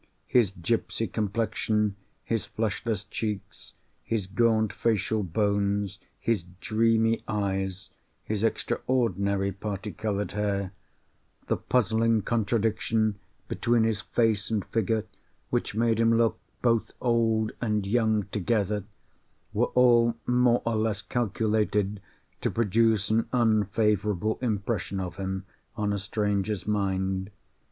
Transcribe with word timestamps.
His 0.25 0.51
gipsy 0.53 1.05
complexion, 1.05 1.95
his 2.23 2.47
fleshless 2.47 3.03
cheeks, 3.03 3.73
his 4.03 4.25
gaunt 4.25 4.73
facial 4.73 5.21
bones, 5.21 5.99
his 6.19 6.43
dreamy 6.59 7.23
eyes, 7.27 7.91
his 8.23 8.43
extraordinary 8.43 9.51
parti 9.51 9.91
coloured 9.91 10.31
hair, 10.31 10.71
the 11.45 11.55
puzzling 11.55 12.23
contradiction 12.23 13.19
between 13.47 13.83
his 13.83 14.01
face 14.01 14.49
and 14.49 14.65
figure 14.65 15.05
which 15.51 15.75
made 15.75 15.99
him 15.99 16.17
look 16.17 16.39
old 17.03 17.51
and 17.61 17.85
young 17.85 18.21
both 18.21 18.31
together—were 18.31 19.67
all 19.75 20.15
more 20.25 20.63
or 20.65 20.77
less 20.77 21.03
calculated 21.03 22.01
to 22.41 22.49
produce 22.49 23.11
an 23.11 23.27
unfavourable 23.31 24.39
impression 24.41 24.99
of 24.99 25.17
him 25.17 25.45
on 25.77 25.93
a 25.93 25.99
stranger's 25.99 26.65
mind. 26.65 27.29